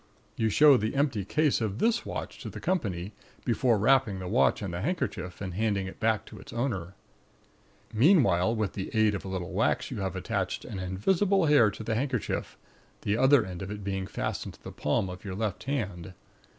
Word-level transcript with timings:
You 0.35 0.49
show 0.49 0.77
the 0.77 0.95
empty 0.95 1.23
case 1.23 1.61
of 1.61 1.77
this 1.77 2.07
watch 2.07 2.39
to 2.39 2.49
the 2.49 2.59
company, 2.59 3.11
before 3.45 3.77
wrapping 3.77 4.17
the 4.17 4.27
watch 4.27 4.63
in 4.63 4.71
the 4.71 4.81
handkerchief 4.81 5.41
and 5.41 5.53
handing 5.53 5.85
it 5.85 5.99
back 5.99 6.25
to 6.25 6.39
its 6.39 6.51
owner. 6.51 6.95
Meanwhile 7.93 8.55
with 8.55 8.73
the 8.73 8.89
aid 8.95 9.13
of 9.13 9.25
a 9.25 9.27
little 9.27 9.51
wax 9.53 9.91
you 9.91 9.99
have 9.99 10.15
attached 10.15 10.65
an 10.65 10.79
invisible 10.79 11.45
hair 11.45 11.69
to 11.69 11.83
the 11.83 11.93
handkerchief, 11.93 12.57
the 13.03 13.15
other 13.15 13.45
end 13.45 13.61
of 13.61 13.69
it 13.69 13.83
being 13.83 14.07
fastened 14.07 14.55
to 14.55 14.63
the 14.63 14.71
palm 14.71 15.07
of 15.07 15.23
your 15.23 15.35
left 15.35 15.65
hand. 15.65 16.15